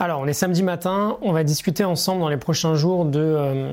Alors, 0.00 0.20
on 0.20 0.26
est 0.26 0.32
samedi 0.32 0.62
matin, 0.62 1.18
on 1.22 1.32
va 1.32 1.42
discuter 1.42 1.82
ensemble 1.82 2.20
dans 2.20 2.28
les 2.28 2.36
prochains 2.36 2.76
jours 2.76 3.04
de, 3.04 3.18
euh, 3.18 3.72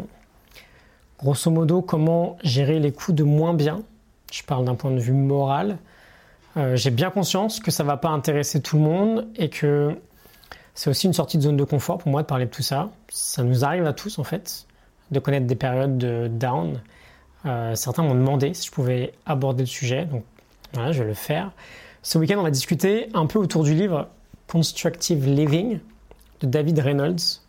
grosso 1.19 1.51
modo, 1.51 1.83
comment 1.83 2.37
gérer 2.43 2.79
les 2.79 2.91
coups 2.91 3.15
de 3.15 3.23
moins 3.23 3.53
bien. 3.53 3.83
Je 4.31 4.41
parle 4.41 4.65
d'un 4.65 4.73
point 4.73 4.89
de 4.89 4.99
vue 4.99 5.13
moral. 5.13 5.77
Euh, 6.57 6.75
j'ai 6.75 6.89
bien 6.89 7.11
conscience 7.11 7.59
que 7.59 7.69
ça 7.69 7.83
va 7.83 7.97
pas 7.97 8.09
intéresser 8.09 8.59
tout 8.59 8.77
le 8.77 8.81
monde 8.81 9.27
et 9.35 9.49
que 9.49 9.95
c'est 10.73 10.89
aussi 10.89 11.05
une 11.05 11.13
sortie 11.13 11.37
de 11.37 11.43
zone 11.43 11.57
de 11.57 11.63
confort 11.63 11.99
pour 11.99 12.09
moi 12.09 12.23
de 12.23 12.27
parler 12.27 12.45
de 12.45 12.51
tout 12.51 12.63
ça. 12.63 12.89
Ça 13.09 13.43
nous 13.43 13.63
arrive 13.63 13.85
à 13.85 13.93
tous 13.93 14.17
en 14.17 14.23
fait 14.23 14.65
de 15.11 15.19
connaître 15.19 15.45
des 15.45 15.55
périodes 15.55 15.99
de 15.99 16.27
down. 16.27 16.81
Euh, 17.45 17.75
certains 17.75 18.01
m'ont 18.01 18.15
demandé 18.15 18.55
si 18.55 18.65
je 18.65 18.71
pouvais 18.71 19.13
aborder 19.27 19.61
le 19.61 19.67
sujet, 19.67 20.05
donc 20.05 20.23
voilà, 20.73 20.91
je 20.91 21.03
vais 21.03 21.09
le 21.09 21.13
faire. 21.13 21.51
Ce 22.01 22.17
week-end, 22.17 22.39
on 22.39 22.43
va 22.43 22.49
discuter 22.49 23.09
un 23.13 23.27
peu 23.27 23.37
autour 23.37 23.63
du 23.63 23.75
livre 23.75 24.07
Constructive 24.47 25.27
Living 25.27 25.79
de 26.41 26.47
David 26.47 26.79
Reynolds. 26.79 27.41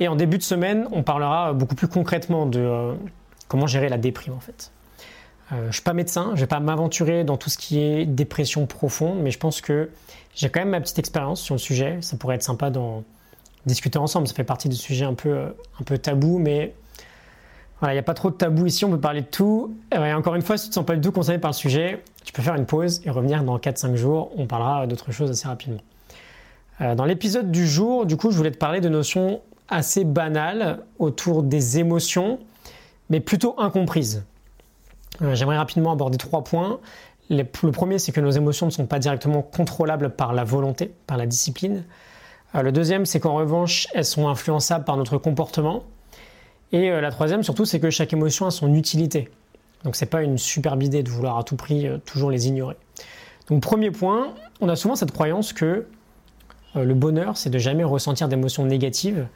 Et 0.00 0.08
en 0.08 0.16
début 0.16 0.38
de 0.38 0.42
semaine, 0.42 0.88
on 0.92 1.02
parlera 1.02 1.52
beaucoup 1.52 1.74
plus 1.74 1.88
concrètement 1.88 2.46
de 2.46 2.60
euh, 2.60 2.94
comment 3.48 3.66
gérer 3.66 3.88
la 3.88 3.98
déprime 3.98 4.34
en 4.34 4.40
fait. 4.40 4.72
Euh, 5.52 5.62
je 5.62 5.66
ne 5.66 5.72
suis 5.72 5.82
pas 5.82 5.92
médecin, 5.92 6.26
je 6.30 6.36
ne 6.36 6.40
vais 6.40 6.46
pas 6.46 6.60
m'aventurer 6.60 7.24
dans 7.24 7.36
tout 7.36 7.50
ce 7.50 7.58
qui 7.58 7.80
est 7.80 8.06
dépression 8.06 8.66
profonde, 8.66 9.18
mais 9.20 9.30
je 9.30 9.38
pense 9.38 9.60
que 9.60 9.90
j'ai 10.34 10.48
quand 10.48 10.60
même 10.60 10.70
ma 10.70 10.80
petite 10.80 10.98
expérience 10.98 11.40
sur 11.40 11.54
le 11.54 11.58
sujet. 11.58 11.98
Ça 12.00 12.16
pourrait 12.16 12.36
être 12.36 12.42
sympa 12.42 12.70
d'en 12.70 13.04
discuter 13.66 13.98
ensemble. 13.98 14.26
Ça 14.26 14.34
fait 14.34 14.44
partie 14.44 14.68
du 14.68 14.76
sujet 14.76 15.04
un 15.04 15.14
peu, 15.14 15.30
euh, 15.30 15.50
un 15.80 15.84
peu 15.84 15.98
tabou, 15.98 16.38
mais 16.38 16.72
voilà, 17.80 17.94
il 17.94 17.96
n'y 17.96 18.00
a 18.00 18.04
pas 18.04 18.14
trop 18.14 18.30
de 18.30 18.36
tabou 18.36 18.66
ici, 18.66 18.84
on 18.84 18.90
peut 18.90 19.00
parler 19.00 19.22
de 19.22 19.26
tout. 19.26 19.74
Et 19.92 20.12
encore 20.12 20.34
une 20.34 20.42
fois, 20.42 20.56
si 20.56 20.64
tu 20.64 20.68
ne 20.68 20.70
te 20.70 20.74
sens 20.76 20.86
pas 20.86 20.94
du 20.94 21.00
tout 21.00 21.12
concerné 21.12 21.40
par 21.40 21.50
le 21.50 21.56
sujet, 21.56 22.02
tu 22.24 22.32
peux 22.32 22.42
faire 22.42 22.54
une 22.54 22.66
pause 22.66 23.00
et 23.04 23.10
revenir 23.10 23.42
dans 23.42 23.58
4-5 23.58 23.96
jours. 23.96 24.30
On 24.36 24.46
parlera 24.46 24.86
d'autres 24.86 25.12
choses 25.12 25.30
assez 25.30 25.48
rapidement. 25.48 25.80
Euh, 26.80 26.94
dans 26.94 27.04
l'épisode 27.04 27.50
du 27.50 27.66
jour, 27.66 28.06
du 28.06 28.16
coup, 28.16 28.30
je 28.30 28.36
voulais 28.36 28.50
te 28.50 28.58
parler 28.58 28.80
de 28.80 28.88
notions 28.88 29.40
assez 29.68 30.04
banales 30.04 30.80
autour 30.98 31.42
des 31.42 31.78
émotions, 31.78 32.38
mais 33.10 33.20
plutôt 33.20 33.54
incomprises. 33.58 34.24
Euh, 35.22 35.34
j'aimerais 35.34 35.58
rapidement 35.58 35.92
aborder 35.92 36.16
trois 36.16 36.42
points. 36.42 36.80
Le 37.28 37.44
premier, 37.44 37.98
c'est 37.98 38.10
que 38.12 38.20
nos 38.20 38.30
émotions 38.30 38.66
ne 38.66 38.70
sont 38.70 38.86
pas 38.86 38.98
directement 38.98 39.42
contrôlables 39.42 40.10
par 40.10 40.32
la 40.32 40.42
volonté, 40.42 40.92
par 41.06 41.16
la 41.16 41.26
discipline. 41.26 41.84
Euh, 42.54 42.62
le 42.62 42.72
deuxième, 42.72 43.06
c'est 43.06 43.20
qu'en 43.20 43.34
revanche, 43.34 43.86
elles 43.94 44.04
sont 44.04 44.28
influençables 44.28 44.84
par 44.84 44.96
notre 44.96 45.18
comportement. 45.18 45.84
Et 46.72 46.88
la 46.88 47.10
troisième, 47.10 47.42
surtout, 47.42 47.64
c'est 47.64 47.80
que 47.80 47.90
chaque 47.90 48.12
émotion 48.12 48.46
a 48.46 48.52
son 48.52 48.72
utilité. 48.74 49.28
Donc, 49.82 49.96
c'est 49.96 50.06
pas 50.06 50.22
une 50.22 50.38
superbe 50.38 50.84
idée 50.84 51.02
de 51.02 51.10
vouloir 51.10 51.36
à 51.36 51.42
tout 51.42 51.56
prix 51.56 51.88
toujours 52.04 52.30
les 52.30 52.46
ignorer. 52.46 52.76
Donc, 53.48 53.60
premier 53.60 53.90
point, 53.90 54.34
on 54.60 54.68
a 54.68 54.76
souvent 54.76 54.94
cette 54.94 55.10
croyance 55.10 55.52
que 55.52 55.88
le 56.74 56.94
bonheur, 56.94 57.36
c'est 57.36 57.50
de 57.50 57.58
jamais 57.58 57.84
ressentir 57.84 58.28
d'émotions 58.28 58.64
négatives. 58.64 59.26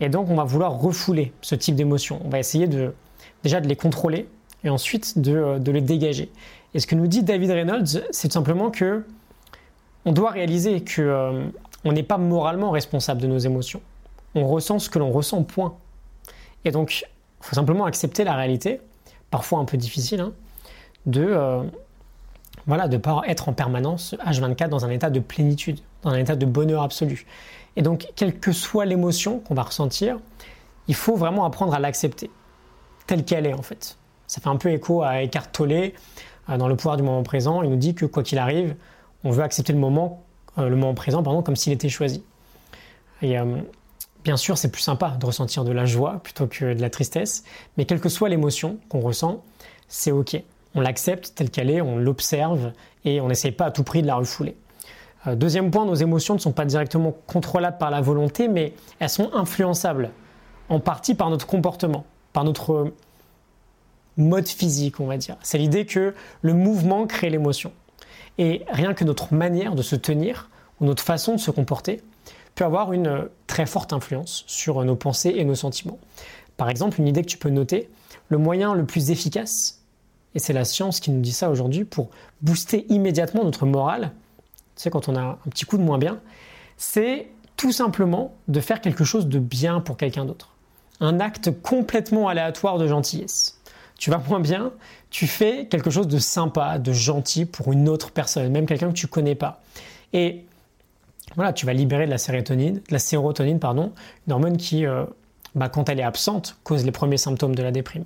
Et 0.00 0.08
donc, 0.08 0.28
on 0.30 0.34
va 0.34 0.44
vouloir 0.44 0.78
refouler 0.80 1.32
ce 1.42 1.54
type 1.54 1.74
d'émotions. 1.74 2.20
On 2.24 2.28
va 2.28 2.38
essayer 2.38 2.66
de, 2.66 2.92
déjà 3.42 3.60
de 3.60 3.68
les 3.68 3.76
contrôler 3.76 4.28
et 4.64 4.70
ensuite 4.70 5.18
de, 5.18 5.32
euh, 5.32 5.58
les 5.58 5.80
dégager. 5.80 6.30
Et 6.74 6.80
ce 6.80 6.86
que 6.86 6.94
nous 6.94 7.06
dit 7.06 7.22
David 7.22 7.50
Reynolds, 7.50 8.02
c'est 8.10 8.28
tout 8.28 8.34
simplement 8.34 8.70
que 8.70 9.04
on 10.04 10.12
doit 10.12 10.30
réaliser 10.30 10.80
que 10.80 11.02
euh, 11.02 11.44
on 11.84 11.92
n'est 11.92 12.02
pas 12.02 12.18
moralement 12.18 12.70
responsable 12.70 13.20
de 13.20 13.26
nos 13.26 13.38
émotions. 13.38 13.80
On 14.34 14.46
ressent 14.46 14.78
ce 14.78 14.90
que 14.90 14.98
l'on 14.98 15.12
ressent, 15.12 15.42
point. 15.42 15.76
Et 16.64 16.70
donc, 16.70 17.02
il 17.02 17.46
faut 17.46 17.54
simplement 17.54 17.84
accepter 17.84 18.24
la 18.24 18.34
réalité, 18.34 18.80
parfois 19.30 19.58
un 19.58 19.64
peu 19.64 19.76
difficile, 19.76 20.20
hein, 20.20 20.32
de 21.06 21.36
voilà, 22.66 22.88
de 22.88 22.96
ne 22.96 23.00
pas 23.00 23.22
être 23.26 23.48
en 23.48 23.52
permanence 23.52 24.14
H24 24.24 24.68
dans 24.68 24.84
un 24.84 24.90
état 24.90 25.10
de 25.10 25.20
plénitude, 25.20 25.80
dans 26.02 26.10
un 26.10 26.18
état 26.18 26.36
de 26.36 26.46
bonheur 26.46 26.82
absolu. 26.82 27.26
Et 27.76 27.82
donc, 27.82 28.08
quelle 28.16 28.38
que 28.38 28.52
soit 28.52 28.84
l'émotion 28.84 29.40
qu'on 29.40 29.54
va 29.54 29.62
ressentir, 29.62 30.18
il 30.88 30.94
faut 30.94 31.16
vraiment 31.16 31.44
apprendre 31.44 31.74
à 31.74 31.78
l'accepter, 31.78 32.30
telle 33.06 33.24
qu'elle 33.24 33.46
est 33.46 33.54
en 33.54 33.62
fait. 33.62 33.96
Ça 34.26 34.40
fait 34.40 34.48
un 34.48 34.56
peu 34.56 34.70
écho 34.70 35.02
à 35.02 35.22
Eckhart 35.22 35.50
Tolle 35.52 35.72
euh, 35.72 36.56
dans 36.56 36.68
Le 36.68 36.76
pouvoir 36.76 36.96
du 36.96 37.02
moment 37.02 37.22
présent. 37.22 37.62
Il 37.62 37.70
nous 37.70 37.76
dit 37.76 37.94
que 37.94 38.06
quoi 38.06 38.22
qu'il 38.22 38.38
arrive, 38.38 38.74
on 39.24 39.30
veut 39.30 39.42
accepter 39.42 39.72
le 39.72 39.78
moment, 39.78 40.24
euh, 40.58 40.68
le 40.68 40.76
moment 40.76 40.94
présent 40.94 41.22
pardon, 41.22 41.42
comme 41.42 41.56
s'il 41.56 41.72
était 41.72 41.88
choisi. 41.88 42.22
Et 43.20 43.38
euh, 43.38 43.56
bien 44.24 44.36
sûr, 44.36 44.58
c'est 44.58 44.70
plus 44.70 44.82
sympa 44.82 45.16
de 45.18 45.26
ressentir 45.26 45.64
de 45.64 45.72
la 45.72 45.86
joie 45.86 46.20
plutôt 46.22 46.46
que 46.46 46.74
de 46.74 46.80
la 46.80 46.90
tristesse, 46.90 47.44
mais 47.76 47.84
quelle 47.84 48.00
que 48.00 48.08
soit 48.08 48.28
l'émotion 48.28 48.78
qu'on 48.88 49.00
ressent, 49.00 49.42
c'est 49.88 50.12
ok 50.12 50.42
on 50.74 50.80
l'accepte 50.80 51.32
telle 51.34 51.50
qu'elle 51.50 51.70
est, 51.70 51.80
on 51.80 51.96
l'observe 51.96 52.72
et 53.04 53.20
on 53.20 53.28
n'essaye 53.28 53.52
pas 53.52 53.66
à 53.66 53.70
tout 53.70 53.84
prix 53.84 54.02
de 54.02 54.06
la 54.06 54.16
refouler. 54.16 54.56
Euh, 55.26 55.34
deuxième 55.36 55.70
point, 55.70 55.84
nos 55.84 55.94
émotions 55.94 56.34
ne 56.34 56.38
sont 56.38 56.52
pas 56.52 56.64
directement 56.64 57.14
contrôlables 57.26 57.78
par 57.78 57.90
la 57.90 58.00
volonté, 58.00 58.48
mais 58.48 58.74
elles 58.98 59.08
sont 59.08 59.32
influençables 59.34 60.10
en 60.68 60.80
partie 60.80 61.14
par 61.14 61.30
notre 61.30 61.46
comportement, 61.46 62.04
par 62.32 62.44
notre 62.44 62.92
mode 64.16 64.48
physique, 64.48 65.00
on 65.00 65.06
va 65.06 65.16
dire. 65.16 65.36
C'est 65.42 65.58
l'idée 65.58 65.86
que 65.86 66.14
le 66.42 66.54
mouvement 66.54 67.06
crée 67.06 67.30
l'émotion. 67.30 67.72
Et 68.38 68.64
rien 68.68 68.94
que 68.94 69.04
notre 69.04 69.34
manière 69.34 69.74
de 69.74 69.82
se 69.82 69.96
tenir 69.96 70.50
ou 70.80 70.86
notre 70.86 71.02
façon 71.02 71.34
de 71.34 71.40
se 71.40 71.50
comporter 71.50 72.02
peut 72.54 72.64
avoir 72.64 72.92
une 72.92 73.28
très 73.46 73.66
forte 73.66 73.92
influence 73.92 74.44
sur 74.46 74.82
nos 74.84 74.96
pensées 74.96 75.34
et 75.36 75.44
nos 75.44 75.54
sentiments. 75.54 75.98
Par 76.56 76.68
exemple, 76.68 77.00
une 77.00 77.08
idée 77.08 77.22
que 77.22 77.28
tu 77.28 77.38
peux 77.38 77.50
noter, 77.50 77.88
le 78.28 78.38
moyen 78.38 78.74
le 78.74 78.84
plus 78.84 79.10
efficace 79.10 79.81
et 80.34 80.38
c'est 80.38 80.52
la 80.52 80.64
science 80.64 81.00
qui 81.00 81.10
nous 81.10 81.20
dit 81.20 81.32
ça 81.32 81.50
aujourd'hui 81.50 81.84
pour 81.84 82.10
booster 82.40 82.86
immédiatement 82.88 83.44
notre 83.44 83.66
morale, 83.66 84.12
tu 84.76 84.82
sais, 84.82 84.90
quand 84.90 85.08
on 85.08 85.16
a 85.16 85.20
un 85.20 85.50
petit 85.50 85.64
coup 85.64 85.76
de 85.76 85.82
moins 85.82 85.98
bien, 85.98 86.20
c'est 86.76 87.28
tout 87.56 87.72
simplement 87.72 88.34
de 88.48 88.60
faire 88.60 88.80
quelque 88.80 89.04
chose 89.04 89.26
de 89.26 89.38
bien 89.38 89.80
pour 89.80 89.96
quelqu'un 89.96 90.24
d'autre. 90.24 90.54
Un 91.00 91.20
acte 91.20 91.50
complètement 91.62 92.28
aléatoire 92.28 92.78
de 92.78 92.86
gentillesse. 92.86 93.60
Tu 93.98 94.10
vas 94.10 94.18
moins 94.18 94.40
bien, 94.40 94.72
tu 95.10 95.26
fais 95.26 95.66
quelque 95.66 95.90
chose 95.90 96.08
de 96.08 96.18
sympa, 96.18 96.78
de 96.78 96.92
gentil 96.92 97.44
pour 97.44 97.72
une 97.72 97.88
autre 97.88 98.10
personne, 98.10 98.50
même 98.50 98.66
quelqu'un 98.66 98.88
que 98.88 98.96
tu 98.96 99.06
connais 99.06 99.34
pas. 99.34 99.62
Et 100.12 100.44
voilà, 101.36 101.52
tu 101.52 101.66
vas 101.66 101.72
libérer 101.72 102.06
de 102.06 102.10
la 102.10 102.18
sérotonine, 102.18 102.76
de 102.76 102.92
la 102.92 102.98
sérotonine, 102.98 103.60
pardon, 103.60 103.92
une 104.26 104.32
hormone 104.32 104.56
qui, 104.56 104.86
euh, 104.86 105.04
bah, 105.54 105.68
quand 105.68 105.88
elle 105.88 106.00
est 106.00 106.04
absente, 106.04 106.56
cause 106.64 106.84
les 106.84 106.92
premiers 106.92 107.16
symptômes 107.16 107.54
de 107.54 107.62
la 107.62 107.70
déprime. 107.70 108.04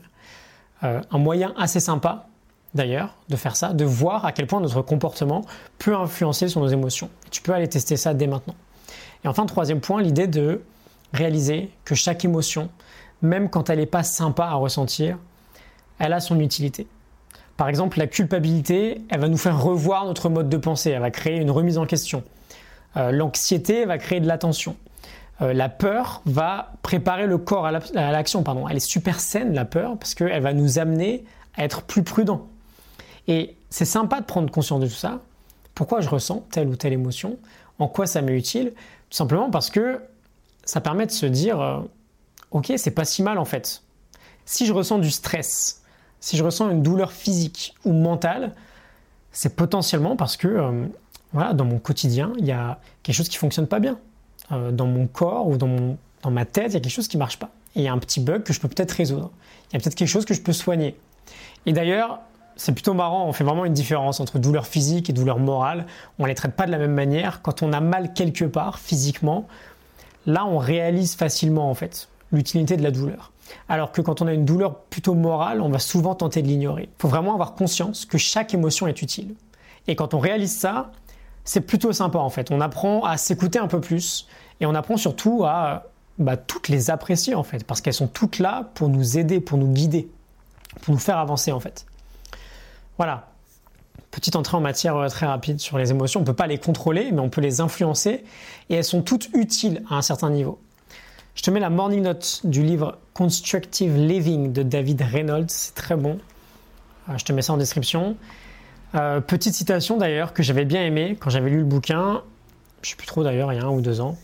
Euh, 0.84 1.00
un 1.10 1.18
moyen 1.18 1.54
assez 1.56 1.80
sympa 1.80 2.26
d'ailleurs 2.74 3.14
de 3.28 3.36
faire 3.36 3.56
ça, 3.56 3.72
de 3.72 3.84
voir 3.84 4.24
à 4.24 4.32
quel 4.32 4.46
point 4.46 4.60
notre 4.60 4.82
comportement 4.82 5.44
peut 5.78 5.96
influencer 5.96 6.48
sur 6.48 6.60
nos 6.60 6.68
émotions. 6.68 7.08
tu 7.30 7.40
peux 7.40 7.52
aller 7.52 7.68
tester 7.68 7.96
ça 7.96 8.14
dès 8.14 8.26
maintenant. 8.26 8.54
Et 9.24 9.28
enfin, 9.28 9.46
troisième 9.46 9.80
point, 9.80 10.02
l'idée 10.02 10.26
de 10.26 10.62
réaliser 11.12 11.70
que 11.84 11.94
chaque 11.94 12.24
émotion, 12.24 12.68
même 13.22 13.48
quand 13.48 13.70
elle 13.70 13.78
n'est 13.78 13.86
pas 13.86 14.02
sympa 14.02 14.44
à 14.44 14.54
ressentir, 14.54 15.18
elle 15.98 16.12
a 16.12 16.20
son 16.20 16.38
utilité. 16.40 16.86
Par 17.56 17.68
exemple, 17.68 17.98
la 17.98 18.06
culpabilité, 18.06 19.00
elle 19.08 19.20
va 19.20 19.28
nous 19.28 19.38
faire 19.38 19.60
revoir 19.60 20.04
notre 20.04 20.28
mode 20.28 20.50
de 20.50 20.56
pensée, 20.58 20.90
elle 20.90 21.00
va 21.00 21.10
créer 21.10 21.36
une 21.36 21.50
remise 21.50 21.78
en 21.78 21.86
question. 21.86 22.22
Euh, 22.96 23.10
l'anxiété 23.10 23.86
va 23.86 23.96
créer 23.96 24.20
de 24.20 24.26
l'attention. 24.26 24.76
Euh, 25.42 25.52
la 25.52 25.68
peur 25.68 26.22
va 26.24 26.72
préparer 26.82 27.26
le 27.26 27.38
corps 27.38 27.66
à 27.66 27.72
l'action. 27.72 28.42
Elle 28.70 28.76
est 28.76 28.80
super 28.80 29.20
saine, 29.20 29.54
la 29.54 29.64
peur, 29.64 29.98
parce 29.98 30.14
qu'elle 30.14 30.42
va 30.42 30.52
nous 30.52 30.78
amener 30.78 31.24
à 31.56 31.64
être 31.64 31.82
plus 31.82 32.02
prudent. 32.02 32.46
Et 33.28 33.56
c'est 33.70 33.84
sympa 33.84 34.20
de 34.20 34.26
prendre 34.26 34.50
conscience 34.50 34.80
de 34.80 34.86
tout 34.86 34.94
ça. 34.94 35.20
Pourquoi 35.74 36.00
je 36.00 36.08
ressens 36.08 36.46
telle 36.50 36.68
ou 36.68 36.76
telle 36.76 36.92
émotion? 36.92 37.38
En 37.78 37.88
quoi 37.88 38.06
ça 38.06 38.22
m'est 38.22 38.36
utile? 38.36 38.72
Tout 39.10 39.16
simplement 39.16 39.50
parce 39.50 39.70
que 39.70 40.00
ça 40.64 40.80
permet 40.80 41.06
de 41.06 41.10
se 41.10 41.26
dire 41.26 41.60
euh, 41.60 41.80
Ok, 42.50 42.72
c'est 42.76 42.92
pas 42.92 43.04
si 43.04 43.22
mal 43.22 43.38
en 43.38 43.44
fait. 43.44 43.82
Si 44.44 44.66
je 44.66 44.72
ressens 44.72 44.98
du 44.98 45.10
stress, 45.10 45.82
si 46.20 46.36
je 46.36 46.44
ressens 46.44 46.70
une 46.70 46.82
douleur 46.82 47.12
physique 47.12 47.74
ou 47.84 47.92
mentale, 47.92 48.54
c'est 49.32 49.56
potentiellement 49.56 50.16
parce 50.16 50.36
que 50.36 50.48
euh, 50.48 50.86
voilà, 51.32 51.52
dans 51.52 51.64
mon 51.64 51.78
quotidien, 51.78 52.32
il 52.38 52.46
y 52.46 52.52
a 52.52 52.78
quelque 53.02 53.16
chose 53.16 53.28
qui 53.28 53.36
fonctionne 53.36 53.66
pas 53.66 53.80
bien. 53.80 53.98
Euh, 54.52 54.70
dans 54.70 54.86
mon 54.86 55.06
corps 55.06 55.48
ou 55.48 55.56
dans, 55.56 55.96
ma 56.30 56.44
tête, 56.44 56.68
il 56.68 56.74
y 56.74 56.76
a 56.76 56.80
quelque 56.80 56.92
chose 56.92 57.08
qui 57.08 57.16
ne 57.16 57.20
marche 57.20 57.38
pas. 57.38 57.50
Il 57.74 57.82
y 57.82 57.88
a 57.88 57.92
un 57.92 57.98
petit 57.98 58.20
bug 58.20 58.42
que 58.42 58.52
je 58.52 58.60
peux 58.60 58.68
peut-être 58.68 58.92
résoudre. 58.92 59.30
Il 59.70 59.74
y 59.74 59.76
a 59.76 59.80
peut-être 59.80 59.94
quelque 59.94 60.08
chose 60.08 60.24
que 60.24 60.34
je 60.34 60.40
peux 60.40 60.52
soigner. 60.52 60.96
Et 61.66 61.72
d'ailleurs, 61.72 62.20
c'est 62.56 62.72
plutôt 62.72 62.94
marrant, 62.94 63.26
on 63.26 63.32
fait 63.32 63.44
vraiment 63.44 63.64
une 63.64 63.74
différence 63.74 64.18
entre 64.18 64.38
douleur 64.38 64.66
physique 64.66 65.10
et 65.10 65.12
douleur 65.12 65.38
morale. 65.38 65.86
On 66.18 66.22
ne 66.22 66.28
les 66.28 66.34
traite 66.34 66.54
pas 66.54 66.66
de 66.66 66.70
la 66.70 66.78
même 66.78 66.94
manière. 66.94 67.42
Quand 67.42 67.62
on 67.62 67.72
a 67.72 67.80
mal 67.80 68.14
quelque 68.14 68.44
part, 68.44 68.78
physiquement, 68.78 69.46
là, 70.26 70.46
on 70.46 70.58
réalise 70.58 71.14
facilement, 71.16 71.70
en 71.70 71.74
fait, 71.74 72.08
l'utilité 72.32 72.76
de 72.76 72.82
la 72.82 72.90
douleur. 72.90 73.32
Alors 73.68 73.92
que 73.92 74.00
quand 74.00 74.22
on 74.22 74.26
a 74.26 74.32
une 74.32 74.44
douleur 74.44 74.76
plutôt 74.76 75.14
morale, 75.14 75.60
on 75.60 75.68
va 75.68 75.78
souvent 75.78 76.14
tenter 76.14 76.42
de 76.42 76.48
l'ignorer. 76.48 76.84
Il 76.84 77.00
faut 77.00 77.08
vraiment 77.08 77.34
avoir 77.34 77.54
conscience 77.54 78.04
que 78.04 78.18
chaque 78.18 78.54
émotion 78.54 78.86
est 78.86 79.02
utile. 79.02 79.34
Et 79.86 79.94
quand 79.94 80.14
on 80.14 80.18
réalise 80.18 80.56
ça, 80.56 80.90
c'est 81.46 81.62
plutôt 81.62 81.92
sympa 81.92 82.18
en 82.18 82.28
fait. 82.28 82.50
On 82.50 82.60
apprend 82.60 83.04
à 83.04 83.16
s'écouter 83.16 83.58
un 83.58 83.68
peu 83.68 83.80
plus 83.80 84.26
et 84.60 84.66
on 84.66 84.74
apprend 84.74 84.98
surtout 84.98 85.44
à 85.46 85.84
bah, 86.18 86.36
toutes 86.36 86.68
les 86.68 86.90
apprécier 86.90 87.34
en 87.34 87.44
fait, 87.44 87.64
parce 87.64 87.80
qu'elles 87.80 87.94
sont 87.94 88.08
toutes 88.08 88.38
là 88.38 88.70
pour 88.74 88.88
nous 88.88 89.16
aider, 89.16 89.40
pour 89.40 89.56
nous 89.56 89.72
guider, 89.72 90.10
pour 90.82 90.92
nous 90.92 91.00
faire 91.00 91.18
avancer 91.18 91.52
en 91.52 91.60
fait. 91.60 91.86
Voilà. 92.98 93.28
Petite 94.10 94.34
entrée 94.34 94.56
en 94.56 94.60
matière 94.60 94.96
euh, 94.96 95.08
très 95.08 95.26
rapide 95.26 95.60
sur 95.60 95.76
les 95.78 95.90
émotions. 95.90 96.20
On 96.20 96.22
ne 96.22 96.26
peut 96.26 96.34
pas 96.34 96.46
les 96.46 96.58
contrôler, 96.58 97.12
mais 97.12 97.20
on 97.20 97.28
peut 97.28 97.42
les 97.42 97.60
influencer 97.60 98.24
et 98.70 98.74
elles 98.74 98.84
sont 98.84 99.02
toutes 99.02 99.28
utiles 99.34 99.82
à 99.90 99.96
un 99.96 100.02
certain 100.02 100.30
niveau. 100.30 100.58
Je 101.34 101.42
te 101.42 101.50
mets 101.50 101.60
la 101.60 101.68
morning 101.68 102.02
note 102.02 102.40
du 102.44 102.62
livre 102.62 102.96
Constructive 103.12 103.94
Living 103.94 104.52
de 104.52 104.62
David 104.62 105.02
Reynolds. 105.02 105.50
C'est 105.50 105.74
très 105.74 105.96
bon. 105.96 106.18
Euh, 107.10 107.18
je 107.18 107.24
te 107.24 107.32
mets 107.32 107.42
ça 107.42 107.52
en 107.52 107.58
description. 107.58 108.16
Euh, 108.94 109.20
petite 109.20 109.54
citation 109.54 109.96
d'ailleurs 109.96 110.32
que 110.32 110.42
j'avais 110.42 110.64
bien 110.64 110.84
aimé 110.84 111.16
quand 111.18 111.30
j'avais 111.30 111.50
lu 111.50 111.58
le 111.58 111.64
bouquin. 111.64 112.22
Je 112.82 112.90
sais 112.90 112.96
plus 112.96 113.06
trop 113.06 113.24
d'ailleurs, 113.24 113.52
il 113.52 113.56
y 113.56 113.58
a 113.58 113.64
un 113.64 113.70
ou 113.70 113.80
deux 113.80 114.00
ans. 114.00 114.16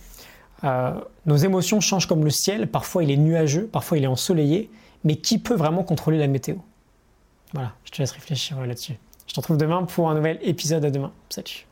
nos 1.27 1.37
émotions 1.37 1.81
changent 1.81 2.07
comme 2.07 2.25
le 2.25 2.31
ciel. 2.31 2.69
Parfois 2.69 3.03
il 3.03 3.11
est 3.11 3.17
nuageux, 3.17 3.67
parfois 3.67 3.99
il 3.99 4.05
est 4.05 4.09
ensoleillé. 4.09 4.71
Mais 5.05 5.17
qui 5.17 5.39
peut 5.39 5.57
vraiment 5.57 5.83
contrôler 5.83 6.19
la 6.19 6.29
météo? 6.29 6.57
Voilà, 7.53 7.73
je 7.85 7.91
te 7.91 7.99
laisse 7.99 8.13
réfléchir 8.13 8.61
là-dessus. 8.65 8.95
Je 9.27 9.35
te 9.35 9.41
retrouve 9.41 9.57
demain 9.57 9.83
pour 9.83 10.09
un 10.11 10.15
nouvel 10.15 10.39
épisode 10.43 10.85
à 10.85 10.91
demain. 10.91 11.13
Salut 11.29 11.67